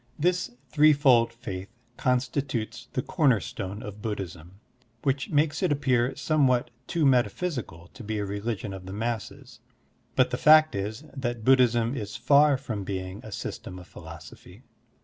[0.17, 4.59] This threefold faith constitutes the comer stone of Buddhism,
[5.03, 9.59] which makes it appear somewhat too metaphysical to be a religion of the masses,
[10.15, 14.63] but the fact is that Buddhism is far from being a system of philosophy.